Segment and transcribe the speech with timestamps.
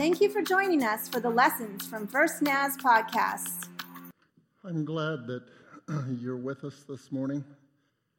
[0.00, 3.68] Thank you for joining us for the Lessons from First Naz podcast.
[4.64, 5.42] I'm glad that
[6.18, 7.44] you're with us this morning,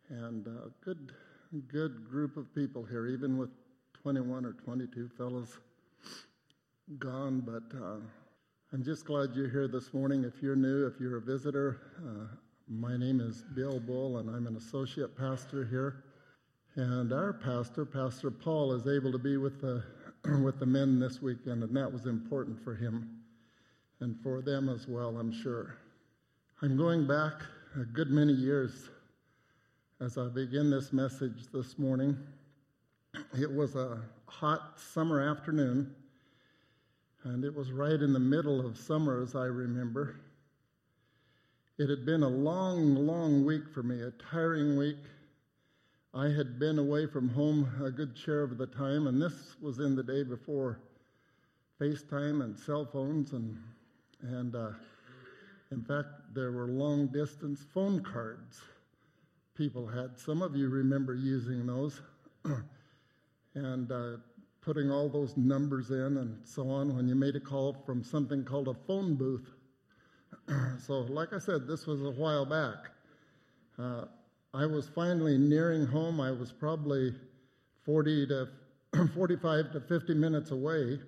[0.08, 1.12] and a good,
[1.68, 3.50] good group of people here, even with
[4.00, 5.58] 21 or 22 fellows
[7.00, 7.40] gone.
[7.40, 7.96] But uh,
[8.72, 10.24] I'm just glad you're here this morning.
[10.24, 12.28] If you're new, if you're a visitor, uh,
[12.70, 16.04] my name is Bill Bull, and I'm an associate pastor here.
[16.76, 19.84] And our pastor, Pastor Paul, is able to be with the
[20.44, 23.22] with the men this weekend, and that was important for him
[24.00, 25.78] and for them as well, I'm sure.
[26.62, 27.34] I'm going back
[27.76, 28.90] a good many years
[30.00, 32.18] as I begin this message this morning.
[33.40, 35.94] It was a hot summer afternoon,
[37.24, 40.20] and it was right in the middle of summer, as I remember.
[41.78, 44.98] It had been a long, long week for me, a tiring week
[46.14, 49.80] I had been away from home a good share of the time, and this was
[49.80, 50.82] in the day before
[51.80, 53.58] FaceTime and cell phones, and
[54.22, 54.72] and uh,
[55.72, 58.62] in fact, there were long distance phone cards
[59.56, 60.20] people had.
[60.20, 62.02] Some of you remember using those,
[63.56, 64.18] and uh,
[64.60, 68.44] putting all those numbers in and so on when you made a call from something
[68.44, 69.54] called a phone booth.
[70.86, 72.92] so, like I said, this was a while back.
[73.80, 74.06] Uh,
[74.54, 76.20] I was finally nearing home.
[76.20, 77.14] I was probably
[77.86, 78.50] 40 to
[79.16, 81.00] 45 to 50 minutes away.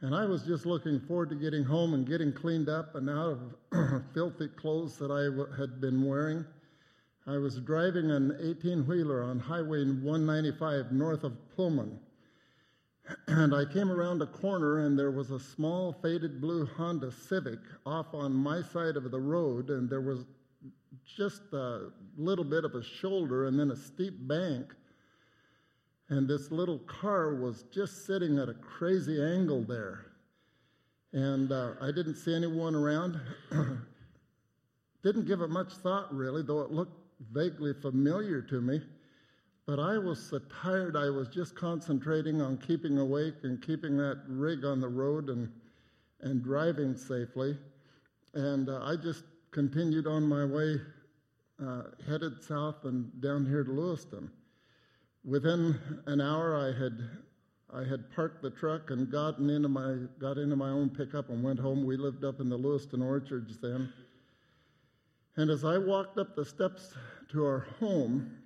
[0.00, 3.38] And I was just looking forward to getting home and getting cleaned up and out
[3.72, 6.46] of filthy clothes that I w- had been wearing.
[7.26, 11.98] I was driving an 18 wheeler on Highway 195 north of Pullman.
[13.26, 17.58] And I came around a corner, and there was a small faded blue Honda Civic
[17.86, 20.26] off on my side of the road, and there was
[21.16, 24.74] just a little bit of a shoulder and then a steep bank.
[26.10, 30.06] And this little car was just sitting at a crazy angle there.
[31.12, 33.20] And uh, I didn't see anyone around.
[35.02, 36.98] didn't give it much thought, really, though it looked
[37.32, 38.80] vaguely familiar to me.
[39.66, 44.22] But I was so tired, I was just concentrating on keeping awake and keeping that
[44.26, 45.52] rig on the road and,
[46.22, 47.56] and driving safely.
[48.34, 50.80] And uh, I just continued on my way,
[51.64, 54.30] uh, headed south and down here to Lewiston.
[55.24, 56.98] Within an hour, I had
[57.70, 61.42] I had parked the truck and gotten into my got into my own pickup and
[61.42, 61.84] went home.
[61.84, 63.92] We lived up in the Lewiston Orchards then.
[65.36, 66.94] And as I walked up the steps
[67.30, 68.38] to our home,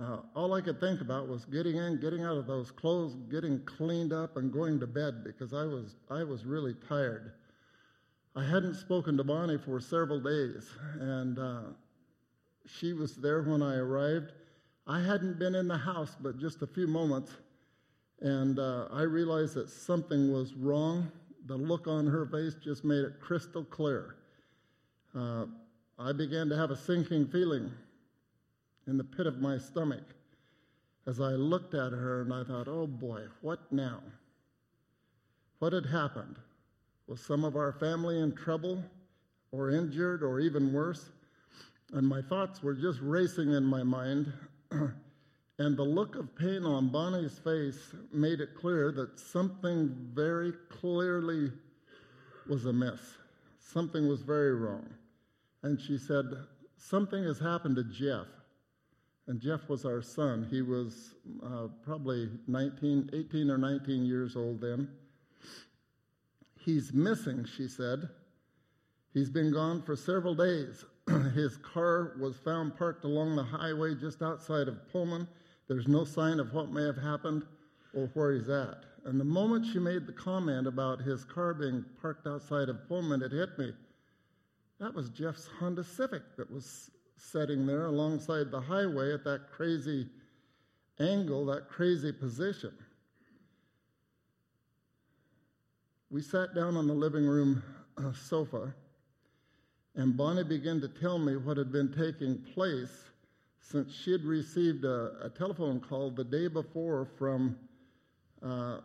[0.00, 3.64] uh, all I could think about was getting in, getting out of those clothes, getting
[3.64, 7.32] cleaned up, and going to bed because I was I was really tired.
[8.36, 10.68] I hadn't spoken to Bonnie for several days,
[10.98, 11.60] and uh,
[12.66, 14.32] she was there when I arrived.
[14.88, 17.30] I hadn't been in the house but just a few moments,
[18.20, 21.12] and uh, I realized that something was wrong.
[21.46, 24.16] The look on her face just made it crystal clear.
[25.16, 25.46] Uh,
[25.96, 27.70] I began to have a sinking feeling
[28.88, 30.02] in the pit of my stomach
[31.06, 34.00] as I looked at her, and I thought, oh boy, what now?
[35.60, 36.36] What had happened?
[37.06, 38.82] Was some of our family in trouble
[39.52, 41.10] or injured or even worse?
[41.92, 44.32] And my thoughts were just racing in my mind.
[44.70, 51.52] and the look of pain on Bonnie's face made it clear that something very clearly
[52.48, 53.00] was amiss.
[53.60, 54.88] Something was very wrong.
[55.62, 56.24] And she said,
[56.76, 58.26] Something has happened to Jeff.
[59.26, 60.46] And Jeff was our son.
[60.50, 64.88] He was uh, probably 19, 18 or 19 years old then.
[66.64, 68.08] He's missing, she said.
[69.12, 70.84] He's been gone for several days.
[71.34, 75.28] His car was found parked along the highway just outside of Pullman.
[75.68, 77.44] There's no sign of what may have happened
[77.94, 78.84] or where he's at.
[79.04, 83.22] And the moment she made the comment about his car being parked outside of Pullman,
[83.22, 83.72] it hit me.
[84.80, 90.08] That was Jeff's Honda Civic that was sitting there alongside the highway at that crazy
[90.98, 92.72] angle, that crazy position.
[96.14, 97.60] We sat down on the living room
[97.98, 98.72] uh, sofa,
[99.96, 103.06] and Bonnie began to tell me what had been taking place
[103.58, 107.56] since she had received a, a telephone call the day before from
[108.46, 108.78] uh,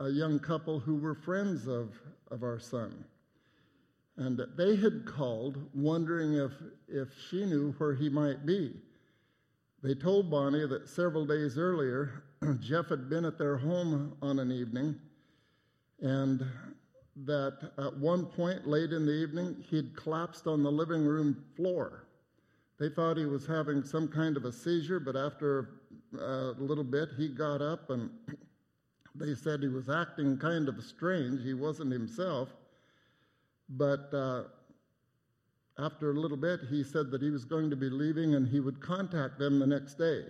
[0.00, 1.98] a young couple who were friends of,
[2.30, 3.02] of our son.
[4.18, 6.52] And they had called wondering if,
[6.86, 8.74] if she knew where he might be.
[9.82, 12.24] They told Bonnie that several days earlier,
[12.60, 15.00] Jeff had been at their home on an evening
[16.02, 16.44] and
[17.24, 22.06] that at one point late in the evening, he'd collapsed on the living room floor.
[22.78, 25.68] They thought he was having some kind of a seizure, but after
[26.18, 28.10] a little bit, he got up and
[29.14, 31.42] they said he was acting kind of strange.
[31.42, 32.48] He wasn't himself.
[33.68, 34.44] But uh,
[35.78, 38.60] after a little bit, he said that he was going to be leaving and he
[38.60, 40.24] would contact them the next day.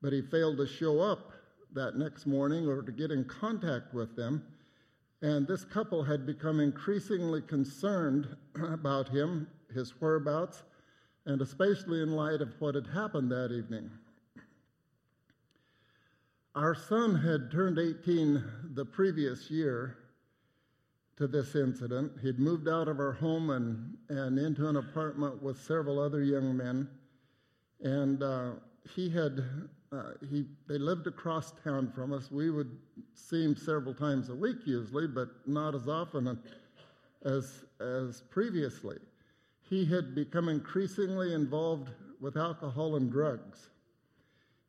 [0.00, 1.32] But he failed to show up
[1.74, 4.44] that next morning or to get in contact with them.
[5.20, 10.62] And this couple had become increasingly concerned about him, his whereabouts,
[11.26, 13.90] and especially in light of what had happened that evening.
[16.54, 18.42] Our son had turned 18
[18.74, 19.98] the previous year
[21.16, 22.12] to this incident.
[22.22, 26.56] He'd moved out of our home and, and into an apartment with several other young
[26.56, 26.88] men.
[27.80, 28.50] And uh,
[28.94, 29.44] he had,
[29.90, 32.30] uh, he, they lived across town from us.
[32.30, 32.76] We would
[33.14, 36.38] see him several times a week usually, but not as often
[37.24, 38.98] as, as previously.
[39.68, 41.90] He had become increasingly involved
[42.20, 43.70] with alcohol and drugs.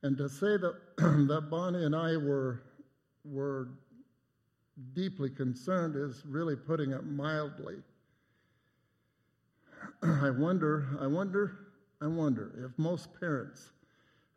[0.03, 2.63] And to say that, that Bonnie and I were,
[3.25, 3.69] were
[4.93, 7.75] deeply concerned is really putting it mildly.
[10.03, 11.59] I wonder, I wonder,
[12.01, 13.71] I wonder if most parents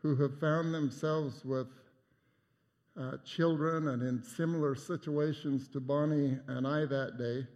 [0.02, 1.69] who have found themselves with
[3.00, 7.46] uh, children and in similar situations to Bonnie and I that day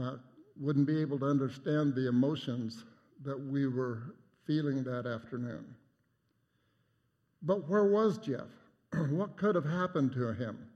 [0.00, 0.16] uh,
[0.60, 2.84] wouldn't be able to understand the emotions
[3.24, 4.14] that we were
[4.46, 5.64] feeling that afternoon.
[7.42, 8.48] But where was Jeff?
[9.10, 10.66] what could have happened to him?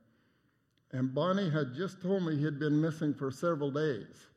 [0.93, 4.29] And Bonnie had just told me he had been missing for several days.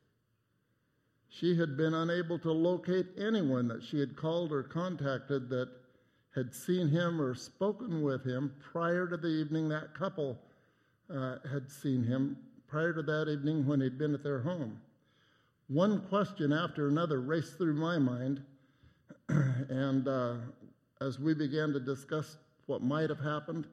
[1.28, 5.68] She had been unable to locate anyone that she had called or contacted that
[6.34, 10.38] had seen him or spoken with him prior to the evening that couple
[11.12, 12.36] uh, had seen him,
[12.68, 14.80] prior to that evening when he'd been at their home.
[15.68, 18.42] One question after another raced through my mind,
[19.28, 20.36] and uh,
[21.00, 22.36] as we began to discuss
[22.66, 23.66] what might have happened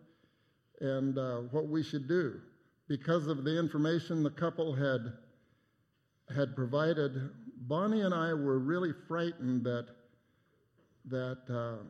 [0.79, 2.39] and uh, what we should do,
[2.87, 5.13] because of the information the couple had
[6.35, 7.29] had provided,
[7.61, 9.87] Bonnie and I were really frightened that
[11.05, 11.83] that uh,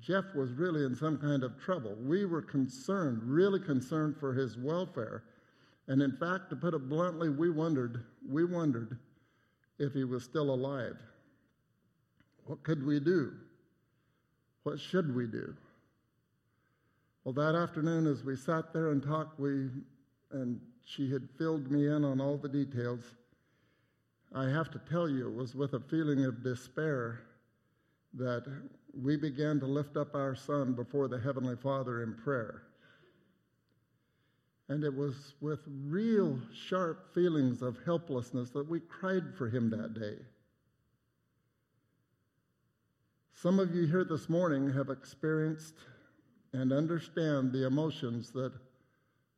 [0.00, 1.96] Jeff was really in some kind of trouble.
[2.00, 5.24] We were concerned, really concerned for his welfare,
[5.88, 8.98] and in fact, to put it bluntly, we wondered we wondered
[9.78, 10.96] if he was still alive.
[12.46, 13.32] What could we do?
[14.62, 15.54] What should we do?
[17.24, 19.68] Well, that afternoon, as we sat there and talked, we,
[20.32, 23.00] and she had filled me in on all the details.
[24.34, 27.20] I have to tell you, it was with a feeling of despair
[28.14, 28.44] that
[29.02, 32.62] we began to lift up our son before the Heavenly Father in prayer.
[34.68, 39.94] And it was with real sharp feelings of helplessness that we cried for him that
[39.94, 40.16] day.
[43.34, 45.74] Some of you here this morning have experienced
[46.52, 48.52] and understand the emotions that,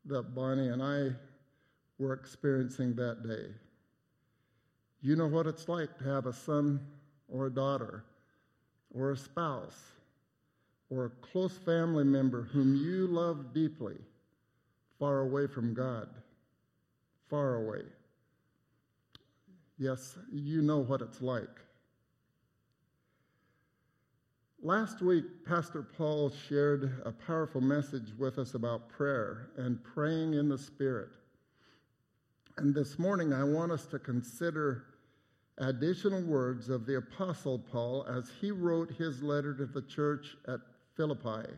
[0.05, 1.11] that Bonnie and I
[1.99, 3.47] were experiencing that day.
[5.01, 6.81] You know what it's like to have a son
[7.29, 8.05] or a daughter
[8.95, 9.83] or a spouse
[10.91, 13.97] or a close family member whom you love deeply
[14.99, 16.09] far away from God.
[17.29, 17.83] Far away.
[19.79, 21.49] Yes, you know what it's like.
[24.63, 30.49] Last week, Pastor Paul shared a powerful message with us about prayer and praying in
[30.49, 31.11] the Spirit.
[32.57, 34.85] And this morning, I want us to consider
[35.59, 40.61] additional words of the Apostle Paul as he wrote his letter to the church at
[40.97, 41.49] Philippi.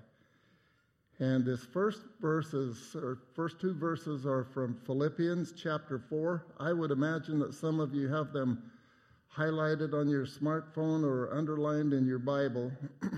[1.20, 6.46] And this first verses, or first two verses, are from Philippians chapter 4.
[6.60, 8.62] I would imagine that some of you have them
[9.36, 12.70] highlighted on your smartphone or underlined in your Bible.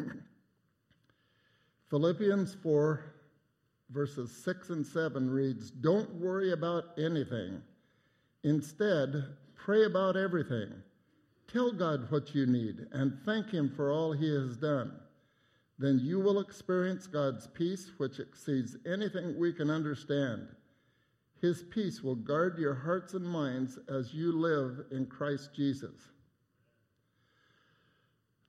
[1.90, 3.04] Philippians 4,
[3.90, 7.60] verses 6 and 7 reads Don't worry about anything.
[8.44, 9.24] Instead,
[9.70, 10.68] pray about everything.
[11.46, 14.90] Tell God what you need and thank Him for all He has done.
[15.78, 20.48] Then you will experience God's peace, which exceeds anything we can understand.
[21.40, 25.94] His peace will guard your hearts and minds as you live in Christ Jesus.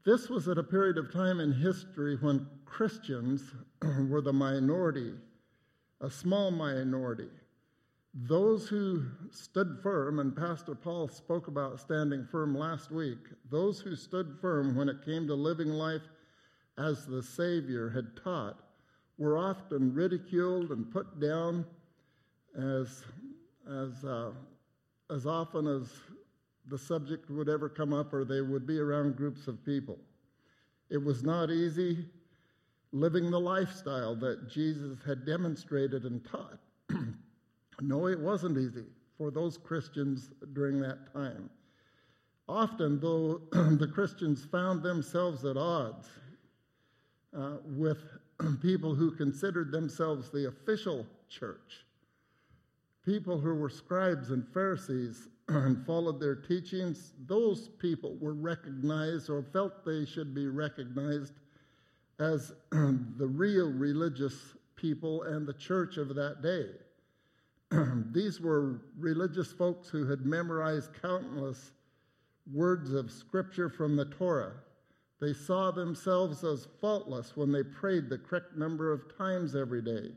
[0.04, 3.44] This was at a period of time in history when Christians
[4.10, 5.14] were the minority,
[6.02, 7.30] a small minority.
[8.14, 13.96] Those who stood firm, and Pastor Paul spoke about standing firm last week, those who
[13.96, 16.02] stood firm when it came to living life
[16.78, 18.60] as the Savior had taught,
[19.18, 21.66] were often ridiculed and put down
[22.58, 23.06] as,
[23.70, 24.32] as, uh,
[25.10, 25.94] as often as
[26.68, 29.98] the subject would ever come up or they would be around groups of people.
[30.90, 32.06] It was not easy
[32.92, 36.60] living the lifestyle that Jesus had demonstrated and taught.
[37.82, 38.86] No, it wasn't easy
[39.18, 41.50] for those Christians during that time.
[42.48, 46.08] Often, though, the Christians found themselves at odds
[47.38, 48.04] uh, with
[48.62, 51.86] people who considered themselves the official church,
[53.06, 59.44] people who were scribes and Pharisees and followed their teachings, those people were recognized or
[59.54, 61.34] felt they should be recognized
[62.20, 66.68] as the real religious people and the church of that day.
[68.12, 71.72] These were religious folks who had memorized countless
[72.52, 74.54] words of scripture from the Torah.
[75.22, 80.12] They saw themselves as faultless when they prayed the correct number of times every day.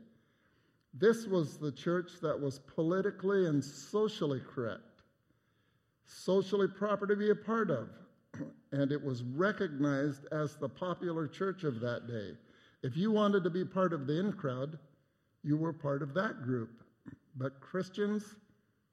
[0.93, 5.03] This was the church that was politically and socially correct,
[6.05, 7.89] socially proper to be a part of
[8.71, 12.31] and it was recognized as the popular church of that day.
[12.83, 14.77] If you wanted to be part of the in crowd,
[15.43, 16.84] you were part of that group.
[17.35, 18.35] But Christians,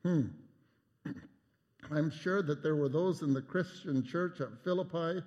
[0.02, 0.22] hmm,
[1.90, 5.22] I'm sure that there were those in the Christian church at Philippi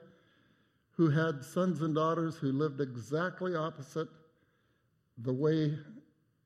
[0.92, 4.08] who had sons and daughters who lived exactly opposite
[5.20, 5.78] the way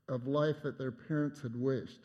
[0.07, 1.99] of life that their parents had wished.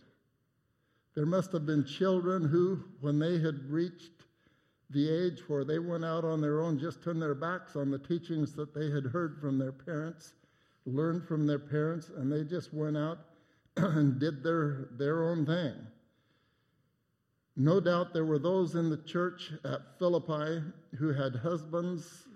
[1.15, 4.11] There must have been children who, when they had reached
[4.91, 7.99] the age where they went out on their own, just turned their backs on the
[7.99, 10.35] teachings that they had heard from their parents,
[10.87, 13.19] learned from their parents, and they just went out
[13.77, 15.75] and did their, their own thing.
[17.57, 20.63] No doubt there were those in the church at Philippi
[20.99, 22.27] who had husbands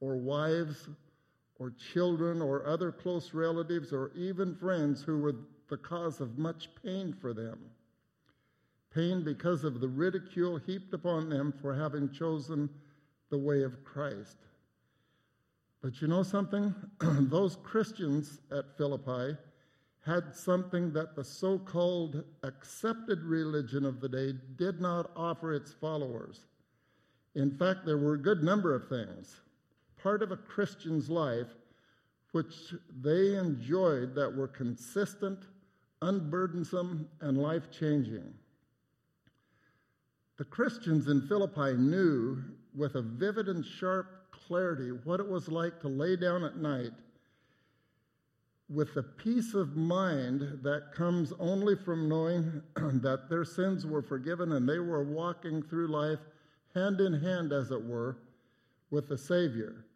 [0.00, 0.88] or wives
[1.58, 5.34] or children or other close relatives or even friends who were
[5.68, 7.58] the cause of much pain for them
[8.96, 12.68] pain because of the ridicule heaped upon them for having chosen
[13.30, 14.38] the way of Christ.
[15.82, 16.74] But you know something?
[17.00, 19.36] Those Christians at Philippi
[20.06, 25.72] had something that the so called accepted religion of the day did not offer its
[25.72, 26.44] followers.
[27.34, 29.40] In fact, there were a good number of things,
[30.00, 31.48] part of a Christian's life,
[32.30, 32.72] which
[33.02, 35.40] they enjoyed that were consistent,
[36.02, 38.32] unburdensome, and life changing.
[40.36, 42.44] The Christians in Philippi knew
[42.76, 46.92] with a vivid and sharp clarity what it was like to lay down at night
[48.68, 54.52] with the peace of mind that comes only from knowing that their sins were forgiven
[54.52, 56.18] and they were walking through life
[56.74, 58.18] hand in hand, as it were,
[58.90, 59.86] with the Savior.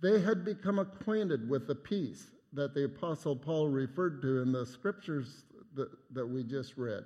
[0.00, 4.64] They had become acquainted with the peace that the Apostle Paul referred to in the
[4.64, 7.04] scriptures that, that we just read.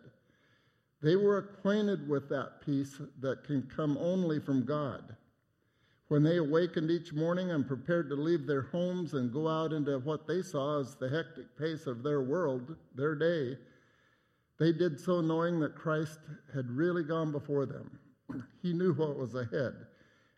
[1.02, 5.16] They were acquainted with that peace that can come only from God.
[6.08, 9.98] When they awakened each morning and prepared to leave their homes and go out into
[9.98, 13.58] what they saw as the hectic pace of their world, their day,
[14.58, 16.20] they did so knowing that Christ
[16.54, 17.98] had really gone before them.
[18.62, 19.74] He knew what was ahead.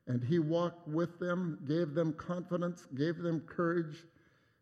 [0.07, 4.05] And He walked with them, gave them confidence, gave them courage,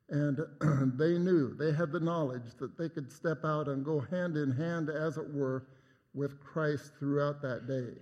[0.09, 0.41] and
[0.99, 4.51] they knew, they had the knowledge that they could step out and go hand in
[4.51, 5.67] hand, as it were,
[6.15, 7.95] with Christ throughout that day.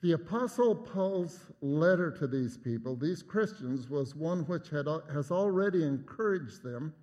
[0.00, 5.82] The Apostle Paul's letter to these people, these Christians, was one which had, has already
[5.82, 6.94] encouraged them,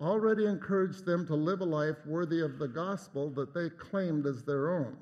[0.00, 4.44] already encouraged them to live a life worthy of the gospel that they claimed as
[4.44, 4.96] their own.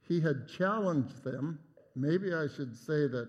[0.00, 1.58] He had challenged them.
[1.94, 3.28] Maybe I should say that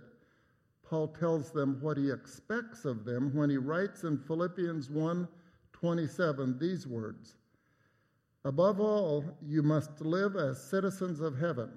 [0.84, 5.27] Paul tells them what he expects of them when he writes in Philippians 1
[5.74, 7.36] 27 these words
[8.45, 11.72] Above all, you must live as citizens of heaven,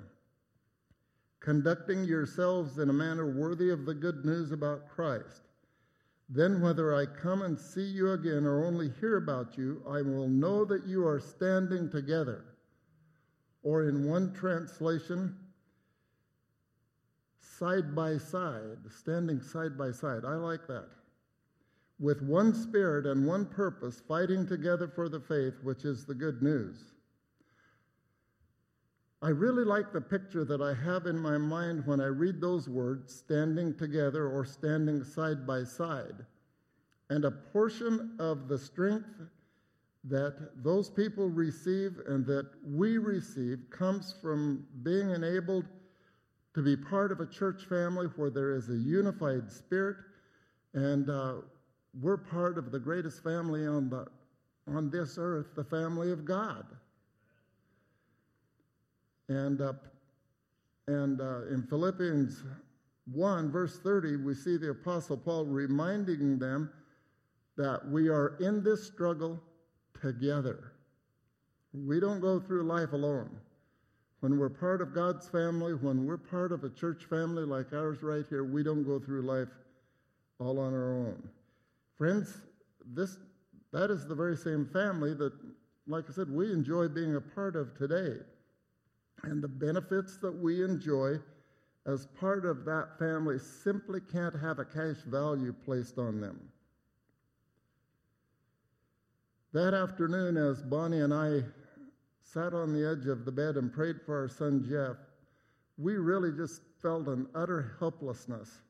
[1.40, 5.42] conducting yourselves in a manner worthy of the good news about Christ.
[6.28, 10.28] Then, whether I come and see you again or only hear about you, I will
[10.28, 12.44] know that you are standing together.
[13.62, 15.36] Or, in one translation,
[17.40, 20.24] side by side, standing side by side.
[20.24, 20.88] I like that
[21.98, 26.42] with one spirit and one purpose, fighting together for the faith, which is the good
[26.42, 26.92] news.
[29.20, 32.68] I really like the picture that I have in my mind when I read those
[32.68, 36.24] words, standing together or standing side by side.
[37.10, 39.08] And a portion of the strength
[40.04, 45.64] that those people receive and that we receive comes from being enabled
[46.54, 49.96] to be part of a church family where there is a unified spirit
[50.74, 51.34] and uh,
[52.00, 54.06] we're part of the greatest family on, the,
[54.68, 56.64] on this earth, the family of God.
[59.28, 59.74] And, uh,
[60.86, 62.42] and uh, in Philippians
[63.12, 66.70] 1, verse 30, we see the Apostle Paul reminding them
[67.56, 69.40] that we are in this struggle
[70.00, 70.72] together.
[71.72, 73.30] We don't go through life alone.
[74.20, 78.02] When we're part of God's family, when we're part of a church family like ours
[78.02, 79.48] right here, we don't go through life
[80.40, 81.28] all on our own.
[81.96, 82.38] Friends,
[82.94, 83.16] this
[83.72, 85.32] that is the very same family that,
[85.86, 88.16] like I said, we enjoy being a part of today.
[89.22, 91.18] And the benefits that we enjoy
[91.86, 96.38] as part of that family simply can't have a cash value placed on them.
[99.52, 101.42] That afternoon, as Bonnie and I
[102.20, 104.96] sat on the edge of the bed and prayed for our son Jeff,
[105.78, 108.60] we really just felt an utter helplessness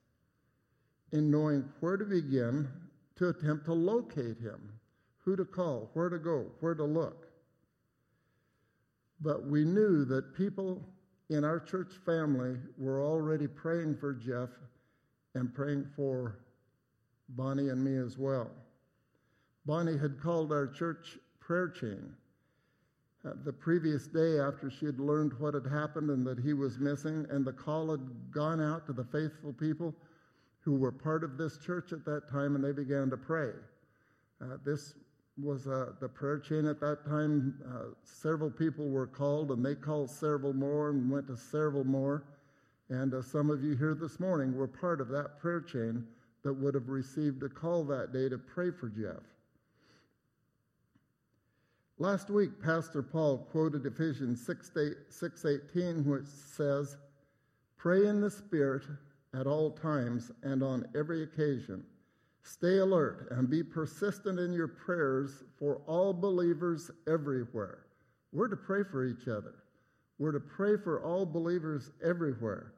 [1.13, 2.69] in knowing where to begin
[3.17, 4.73] to attempt to locate him,
[5.19, 7.28] who to call, where to go, where to look.
[9.21, 10.83] But we knew that people
[11.31, 14.51] in our church family were already praying for Jeff
[15.35, 16.39] and praying for
[17.31, 18.51] Bonnie and me as well.
[19.67, 22.15] Bonnie had called our church prayer chain.
[23.25, 26.79] Uh, the previous day, after she had learned what had happened and that he was
[26.79, 29.95] missing, and the call had gone out to the faithful people
[30.61, 33.51] who were part of this church at that time, and they began to pray.
[34.41, 34.95] Uh, this
[35.43, 37.55] was uh, the prayer chain at that time.
[37.67, 42.25] Uh, several people were called, and they called several more and went to several more.
[42.89, 46.05] And uh, some of you here this morning were part of that prayer chain
[46.43, 49.23] that would have received a call that day to pray for Jeff.
[51.99, 56.97] Last week, Pastor Paul quoted Ephesians 6:18, which says,
[57.77, 58.85] "Pray in the Spirit
[59.35, 61.85] at all times and on every occasion.
[62.49, 67.85] Stay alert and be persistent in your prayers for all believers everywhere."
[68.33, 69.55] We're to pray for each other.
[70.19, 72.73] We're to pray for all believers everywhere.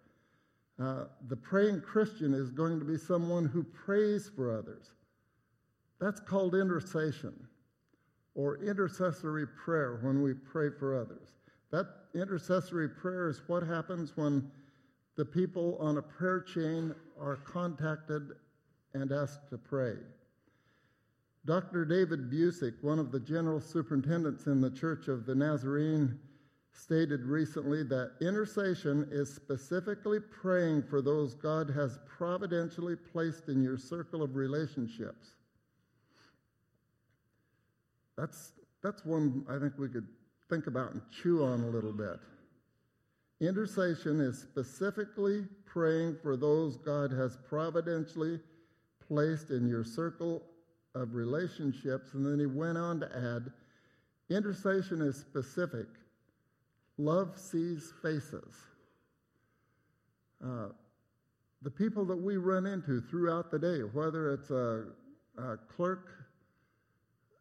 [0.79, 4.95] Uh, the praying Christian is going to be someone who prays for others.
[6.01, 7.35] That's called intercession
[8.35, 11.35] or intercessory prayer when we pray for others.
[11.71, 14.51] That intercessory prayer is what happens when
[15.17, 18.31] the people on a prayer chain are contacted
[18.95, 19.95] and asked to pray.
[21.47, 21.85] Dr.
[21.85, 26.19] David Busic, one of the general superintendents in the Church of the Nazarene,
[26.73, 33.77] stated recently that intercession is specifically praying for those God has providentially placed in your
[33.77, 35.31] circle of relationships.
[38.17, 40.07] That's, that's one I think we could
[40.49, 42.19] think about and chew on a little bit.
[43.41, 48.39] Intercession is specifically praying for those God has providentially
[49.11, 50.43] placed in your circle
[50.95, 52.15] of relationships.
[52.15, 53.53] And then he went on to add
[54.35, 55.87] intercession is specific.
[56.97, 58.55] Love sees faces.
[60.45, 60.69] Uh,
[61.63, 64.85] the people that we run into throughout the day, whether it's a,
[65.39, 66.09] a clerk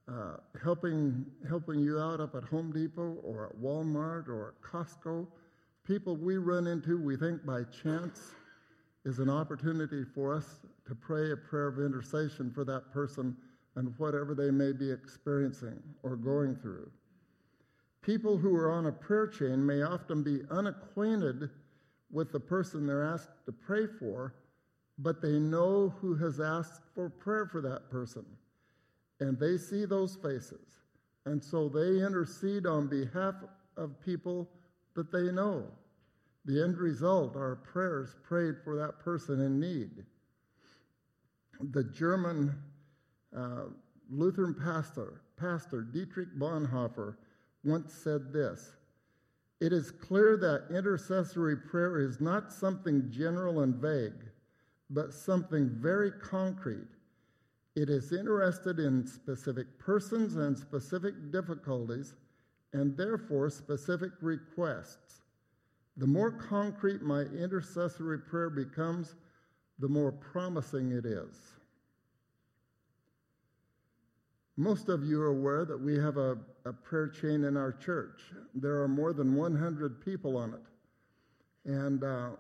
[0.10, 5.27] uh, helping, helping you out up at Home Depot or at Walmart or at Costco.
[5.86, 8.32] People we run into, we think by chance,
[9.05, 13.36] is an opportunity for us to pray a prayer of intercession for that person
[13.75, 16.91] and whatever they may be experiencing or going through.
[18.02, 21.49] People who are on a prayer chain may often be unacquainted
[22.12, 24.34] with the person they're asked to pray for,
[24.97, 28.25] but they know who has asked for prayer for that person
[29.19, 30.82] and they see those faces.
[31.25, 33.36] And so they intercede on behalf
[33.78, 34.49] of people
[34.95, 35.65] that they know.
[36.45, 40.06] The end result are prayers prayed for that person in need.
[41.60, 42.56] The German
[43.36, 43.65] uh,
[44.10, 47.15] Lutheran pastor, pastor Dietrich Bonhoeffer,
[47.63, 48.72] once said this
[49.60, 54.26] It is clear that intercessory prayer is not something general and vague,
[54.89, 56.88] but something very concrete
[57.80, 62.13] it is interested in specific persons and specific difficulties,
[62.74, 65.22] and therefore specific requests.
[65.95, 69.15] The more concrete my intercessory prayer becomes,
[69.80, 71.36] the more promising it is.
[74.58, 78.20] Most of you are aware that we have a, a, prayer chain in our church.
[78.54, 80.60] There are more than 100 people on it.
[81.72, 82.32] And uh,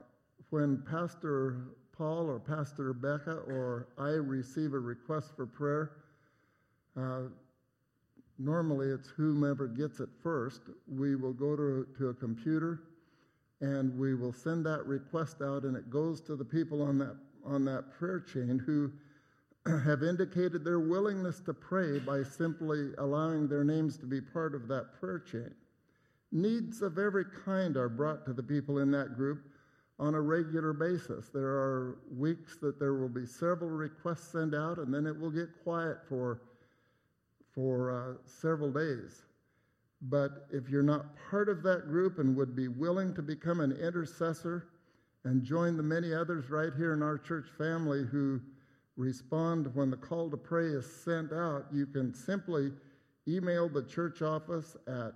[0.49, 1.61] when Pastor
[1.97, 5.91] Paul or Pastor Becca or I receive a request for prayer,
[6.97, 7.29] uh,
[8.37, 10.61] normally it's whomever gets it first.
[10.89, 12.81] We will go to, to a computer
[13.61, 17.15] and we will send that request out, and it goes to the people on that,
[17.49, 18.91] on that prayer chain who
[19.83, 24.67] have indicated their willingness to pray by simply allowing their names to be part of
[24.67, 25.51] that prayer chain.
[26.31, 29.41] Needs of every kind are brought to the people in that group
[29.99, 31.29] on a regular basis.
[31.29, 35.31] There are weeks that there will be several requests sent out, and then it will
[35.31, 36.41] get quiet for,
[37.53, 39.23] for uh, several days.
[40.03, 43.73] But if you're not part of that group and would be willing to become an
[43.73, 44.67] intercessor
[45.25, 48.39] and join the many others right here in our church family who
[48.95, 52.71] respond when the call to pray is sent out, you can simply
[53.27, 55.13] email the church office at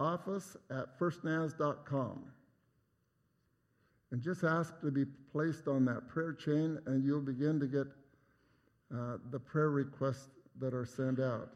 [0.00, 2.24] office at firstnaz.com
[4.10, 7.86] and just ask to be placed on that prayer chain, and you'll begin to get
[8.94, 11.50] uh, the prayer requests that are sent out.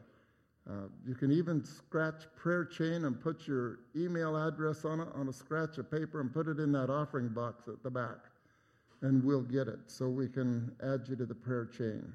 [0.68, 5.28] Uh, you can even scratch prayer chain and put your email address on it on
[5.28, 8.18] a scratch of paper and put it in that offering box at the back,
[9.00, 12.12] and we'll get it so we can add you to the prayer chain.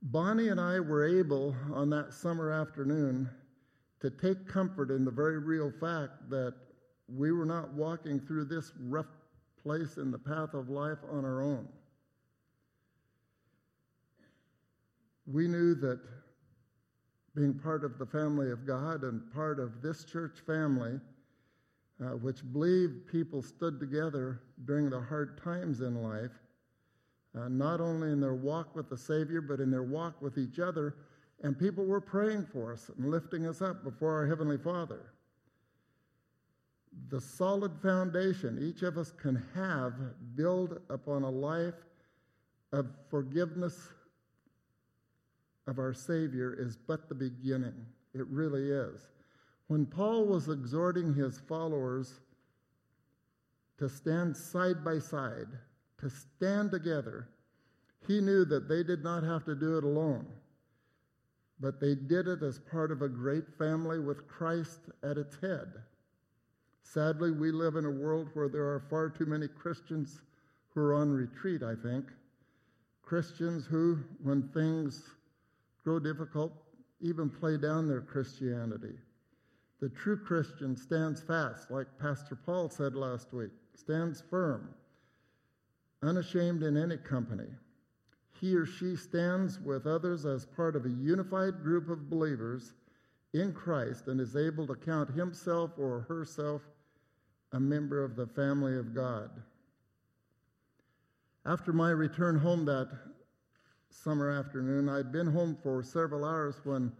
[0.00, 3.28] Bonnie and I were able on that summer afternoon
[4.00, 6.54] to take comfort in the very real fact that
[7.08, 9.06] we were not walking through this rough
[9.62, 11.68] place in the path of life on our own.
[15.26, 16.00] We knew that
[17.38, 20.98] being part of the family of God and part of this church family,
[22.00, 26.32] uh, which believed people stood together during the hard times in life,
[27.38, 30.58] uh, not only in their walk with the Savior, but in their walk with each
[30.58, 30.96] other.
[31.44, 35.12] And people were praying for us and lifting us up before our Heavenly Father
[37.10, 39.94] the solid foundation each of us can have
[40.34, 41.74] build upon a life
[42.72, 43.90] of forgiveness
[45.68, 47.74] of our Savior is but the beginning.
[48.14, 49.10] It really is.
[49.68, 52.20] When Paul was exhorting his followers
[53.78, 55.46] to stand side by side,
[56.00, 57.28] to stand together,
[58.06, 60.26] he knew that they did not have to do it alone,
[61.60, 65.68] but they did it as part of a great family with Christ at its head.
[66.82, 70.22] Sadly, we live in a world where there are far too many Christians
[70.70, 72.06] who are on retreat, I think.
[73.02, 75.02] Christians who, when things
[75.88, 76.52] grow difficult,
[77.00, 78.92] even play down their Christianity.
[79.80, 84.68] The true Christian stands fast, like Pastor Paul said last week, stands firm,
[86.02, 87.48] unashamed in any company.
[88.38, 92.74] He or she stands with others as part of a unified group of believers
[93.32, 96.60] in Christ and is able to count himself or herself
[97.52, 99.30] a member of the family of God.
[101.46, 102.90] After my return home that
[103.90, 106.92] summer afternoon, I'd been home for several hours when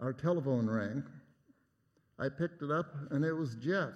[0.00, 1.02] our telephone rang.
[2.18, 3.92] I picked it up, and it was Jeff.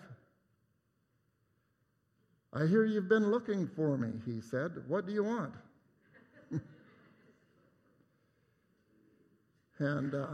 [2.53, 4.73] I hear you've been looking for me, he said.
[4.89, 5.53] What do you want?
[9.79, 10.27] and uh,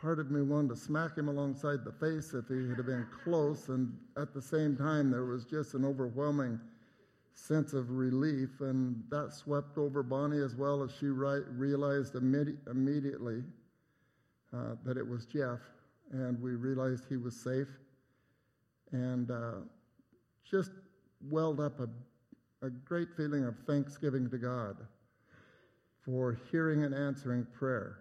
[0.00, 3.68] part of me wanted to smack him alongside the face if he had been close,
[3.68, 6.58] and at the same time, there was just an overwhelming
[7.34, 13.42] sense of relief, and that swept over Bonnie as well as she realized immedi- immediately
[14.52, 15.60] uh, that it was Jeff,
[16.12, 17.68] and we realized he was safe,
[18.92, 19.60] and uh,
[20.44, 20.72] just
[21.28, 21.88] welled up a,
[22.66, 24.76] a great feeling of thanksgiving to God
[26.04, 27.98] for hearing and answering prayer.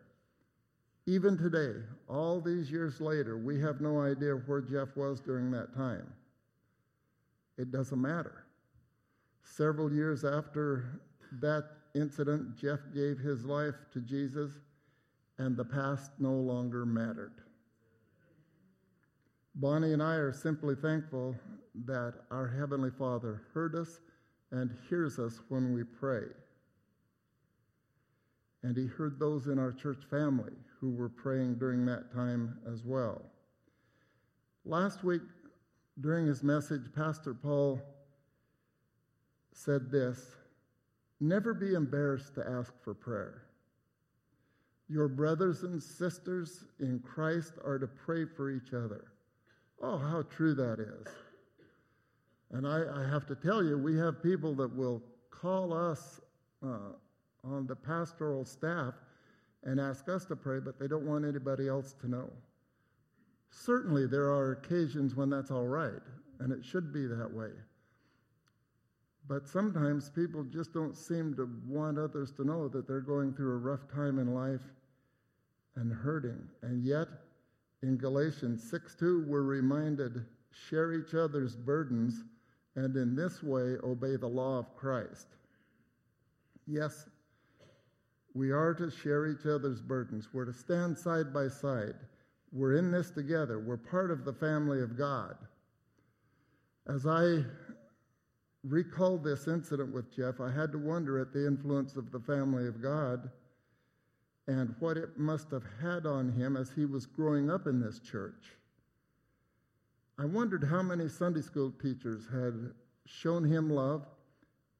[1.05, 5.75] Even today, all these years later, we have no idea where Jeff was during that
[5.75, 6.07] time.
[7.57, 8.45] It doesn't matter.
[9.49, 11.01] Several years after
[11.39, 14.51] that incident, Jeff gave his life to Jesus,
[15.39, 17.33] and the past no longer mattered.
[19.55, 21.35] Bonnie and I are simply thankful
[21.85, 23.99] that our Heavenly Father heard us
[24.51, 26.25] and hears us when we pray.
[28.63, 32.83] And He heard those in our church family who were praying during that time as
[32.85, 33.23] well.
[34.63, 35.23] Last week,
[35.99, 37.81] during his message, Pastor Paul
[39.59, 40.35] said this
[41.19, 43.43] Never be embarrassed to ask for prayer.
[44.87, 49.11] Your brothers and sisters in Christ are to pray for each other.
[49.81, 51.07] Oh, how true that is.
[52.51, 56.21] And I, I have to tell you, we have people that will call us
[56.65, 56.93] uh,
[57.43, 58.93] on the pastoral staff
[59.63, 62.29] and ask us to pray, but they don't want anybody else to know.
[63.51, 66.01] Certainly, there are occasions when that's all right,
[66.39, 67.49] and it should be that way.
[69.29, 73.51] But sometimes people just don't seem to want others to know that they're going through
[73.51, 74.63] a rough time in life
[75.75, 76.41] and hurting.
[76.63, 77.07] And yet,
[77.83, 80.25] in Galatians 6 2, we're reminded
[80.67, 82.23] share each other's burdens
[82.75, 85.27] and in this way obey the law of Christ.
[86.65, 87.07] Yes,
[88.33, 90.29] we are to share each other's burdens.
[90.33, 91.95] We're to stand side by side.
[92.51, 93.59] We're in this together.
[93.59, 95.35] We're part of the family of God.
[96.87, 97.43] As I
[98.63, 102.67] recalled this incident with Jeff, I had to wonder at the influence of the family
[102.67, 103.29] of God
[104.47, 107.99] and what it must have had on him as he was growing up in this
[107.99, 108.57] church.
[110.17, 112.71] I wondered how many Sunday school teachers had
[113.05, 114.05] shown him love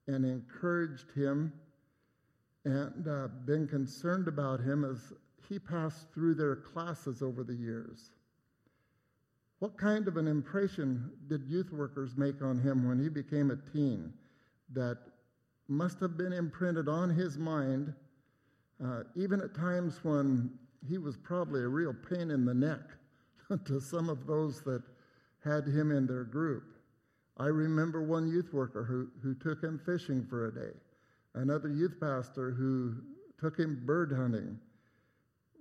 [0.07, 1.53] and encouraged him
[2.65, 5.13] and uh, been concerned about him as
[5.47, 8.11] he passed through their classes over the years.
[9.59, 13.57] What kind of an impression did youth workers make on him when he became a
[13.71, 14.13] teen
[14.73, 14.97] that
[15.67, 17.93] must have been imprinted on his mind,
[18.83, 20.49] uh, even at times when
[20.87, 22.79] he was probably a real pain in the neck
[23.65, 24.81] to some of those that
[25.43, 26.63] had him in their group?
[27.37, 30.77] I remember one youth worker who, who took him fishing for a day,
[31.35, 32.95] another youth pastor who
[33.37, 34.57] took him bird hunting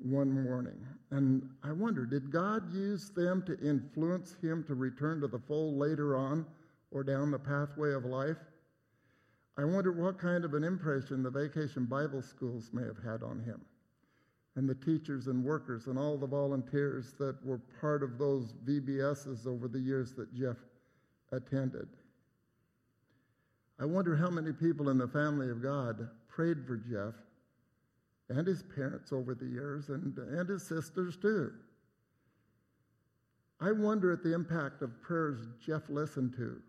[0.02, 0.86] one morning.
[1.10, 5.78] And I wonder, did God use them to influence him to return to the fold
[5.78, 6.46] later on
[6.90, 8.36] or down the pathway of life?
[9.56, 13.40] I wonder what kind of an impression the vacation Bible schools may have had on
[13.40, 13.60] him,
[14.54, 19.46] and the teachers and workers and all the volunteers that were part of those VBSs
[19.46, 20.56] over the years that Jeff
[21.32, 21.88] attended.
[23.80, 27.14] I wonder how many people in the family of God prayed for Jeff
[28.28, 31.52] and his parents over the years, and, and his sisters too.
[33.60, 36.60] I wonder at the impact of prayers Jeff listened to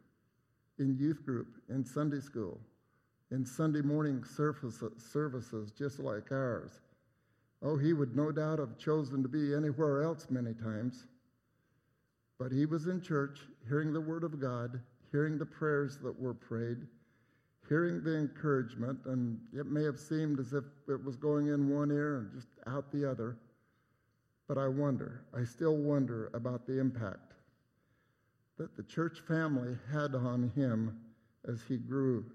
[0.80, 2.60] in youth group, in Sunday school,
[3.32, 6.80] in Sunday morning services just like ours.
[7.62, 11.06] Oh, he would no doubt have chosen to be anywhere else many times.
[12.40, 14.80] But he was in church, hearing the word of God,
[15.12, 16.88] hearing the prayers that were prayed,
[17.70, 21.92] hearing the encouragement, and it may have seemed as if it was going in one
[21.92, 23.38] ear and just out the other.
[24.48, 27.34] But I wonder, I still wonder about the impact
[28.58, 31.00] that the church family had on him
[31.48, 32.26] as he grew.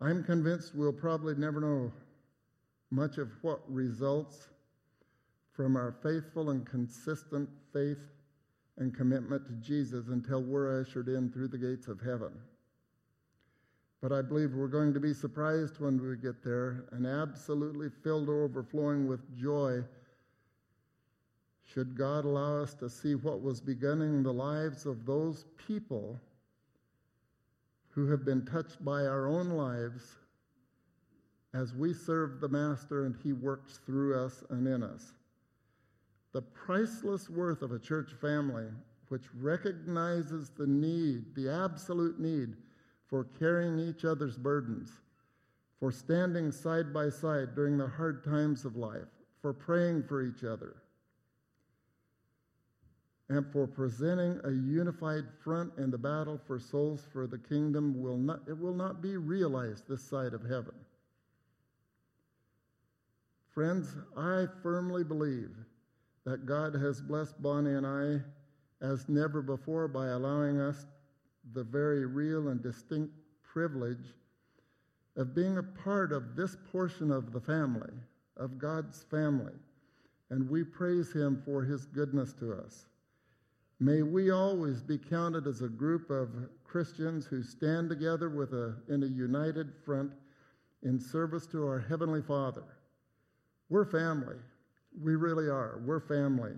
[0.00, 1.92] I'm convinced we'll probably never know
[2.90, 4.48] much of what results
[5.52, 7.98] from our faithful and consistent faith
[8.80, 12.32] and commitment to Jesus until we're ushered in through the gates of heaven.
[14.00, 18.30] But I believe we're going to be surprised when we get there and absolutely filled
[18.30, 19.82] overflowing with joy
[21.62, 26.18] should God allow us to see what was beginning in the lives of those people
[27.90, 30.16] who have been touched by our own lives
[31.52, 35.12] as we serve the Master and He works through us and in us
[36.32, 38.66] the priceless worth of a church family
[39.08, 42.54] which recognizes the need, the absolute need,
[43.08, 44.92] for carrying each other's burdens,
[45.80, 49.08] for standing side by side during the hard times of life,
[49.42, 50.76] for praying for each other,
[53.28, 58.16] and for presenting a unified front in the battle for souls for the kingdom will
[58.16, 60.74] not it will not be realized this side of heaven.
[63.54, 65.50] Friends, I firmly believe
[66.30, 68.20] that God has blessed Bonnie and I
[68.86, 70.86] as never before by allowing us
[71.54, 73.12] the very real and distinct
[73.42, 74.14] privilege
[75.16, 77.90] of being a part of this portion of the family,
[78.36, 79.54] of God's family.
[80.30, 82.86] And we praise Him for His goodness to us.
[83.80, 86.28] May we always be counted as a group of
[86.62, 90.12] Christians who stand together with a, in a united front
[90.84, 92.62] in service to our Heavenly Father.
[93.68, 94.36] We're family.
[94.98, 95.82] We really are.
[95.84, 96.52] We're family.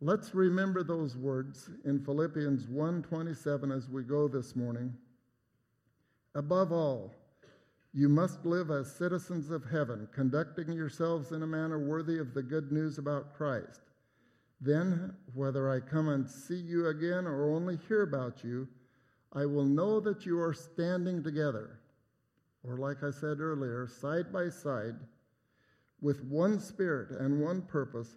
[0.00, 4.96] Let's remember those words in Philippians 1:27 as we go this morning.
[6.34, 7.14] Above all,
[7.92, 12.42] you must live as citizens of heaven, conducting yourselves in a manner worthy of the
[12.42, 13.82] good news about Christ.
[14.60, 18.66] Then, whether I come and see you again or only hear about you,
[19.32, 21.78] I will know that you are standing together,
[22.62, 24.96] or like I said earlier, side by side
[26.02, 28.16] with one spirit and one purpose,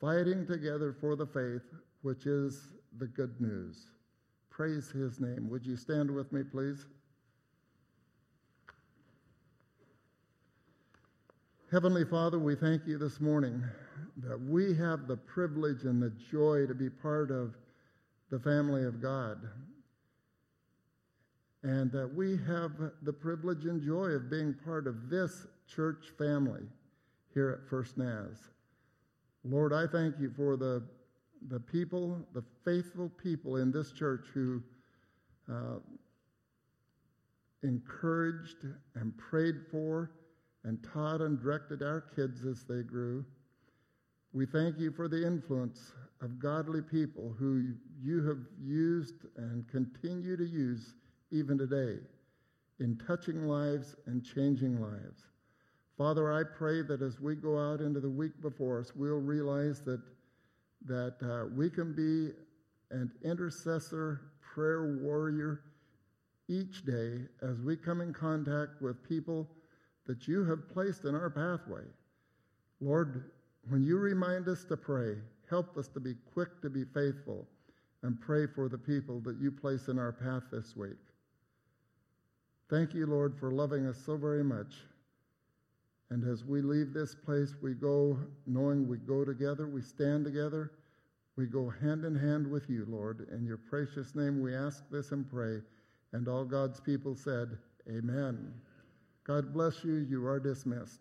[0.00, 1.62] fighting together for the faith,
[2.02, 3.86] which is the good news.
[4.50, 5.48] Praise his name.
[5.48, 6.84] Would you stand with me, please?
[11.70, 13.62] Heavenly Father, we thank you this morning
[14.18, 17.54] that we have the privilege and the joy to be part of
[18.30, 19.38] the family of God.
[21.62, 26.62] And that we have the privilege and joy of being part of this church family
[27.34, 28.50] here at First Naz.
[29.44, 30.82] Lord, I thank you for the,
[31.48, 34.62] the people, the faithful people in this church who
[35.50, 35.78] uh,
[37.62, 40.12] encouraged and prayed for
[40.64, 43.24] and taught and directed our kids as they grew.
[44.32, 50.36] We thank you for the influence of godly people who you have used and continue
[50.36, 50.94] to use
[51.30, 51.98] even today
[52.78, 55.31] in touching lives and changing lives.
[56.02, 59.82] Father, I pray that as we go out into the week before us, we'll realize
[59.82, 60.00] that,
[60.84, 62.32] that uh, we can be
[62.90, 65.60] an intercessor, prayer warrior
[66.48, 69.48] each day as we come in contact with people
[70.08, 71.84] that you have placed in our pathway.
[72.80, 73.30] Lord,
[73.68, 75.14] when you remind us to pray,
[75.48, 77.46] help us to be quick to be faithful
[78.02, 80.98] and pray for the people that you place in our path this week.
[82.68, 84.74] Thank you, Lord, for loving us so very much.
[86.12, 90.72] And as we leave this place, we go knowing we go together, we stand together,
[91.36, 93.28] we go hand in hand with you, Lord.
[93.32, 95.62] In your precious name we ask this and pray.
[96.12, 97.56] And all God's people said,
[97.88, 98.52] Amen.
[99.24, 100.06] God bless you.
[100.06, 101.00] You are dismissed.